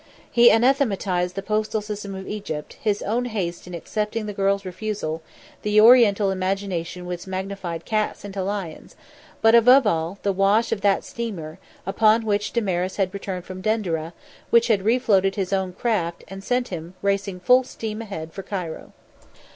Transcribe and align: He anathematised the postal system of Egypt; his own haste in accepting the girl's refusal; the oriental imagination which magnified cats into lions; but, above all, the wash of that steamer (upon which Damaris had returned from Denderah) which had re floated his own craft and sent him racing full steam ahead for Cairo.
He 0.31 0.49
anathematised 0.49 1.35
the 1.35 1.43
postal 1.43 1.79
system 1.79 2.15
of 2.15 2.27
Egypt; 2.27 2.75
his 2.81 3.03
own 3.03 3.25
haste 3.25 3.67
in 3.67 3.75
accepting 3.75 4.25
the 4.25 4.33
girl's 4.33 4.65
refusal; 4.65 5.21
the 5.61 5.79
oriental 5.79 6.31
imagination 6.31 7.05
which 7.05 7.27
magnified 7.27 7.85
cats 7.85 8.25
into 8.25 8.41
lions; 8.41 8.95
but, 9.43 9.53
above 9.53 9.85
all, 9.85 10.17
the 10.23 10.33
wash 10.33 10.71
of 10.71 10.81
that 10.81 11.03
steamer 11.03 11.59
(upon 11.85 12.25
which 12.25 12.51
Damaris 12.51 12.95
had 12.95 13.13
returned 13.13 13.45
from 13.45 13.61
Denderah) 13.61 14.13
which 14.49 14.69
had 14.69 14.81
re 14.81 14.97
floated 14.97 15.35
his 15.35 15.53
own 15.53 15.71
craft 15.71 16.23
and 16.27 16.43
sent 16.43 16.69
him 16.69 16.95
racing 17.03 17.39
full 17.39 17.63
steam 17.63 18.01
ahead 18.01 18.33
for 18.33 18.41
Cairo. 18.41 18.93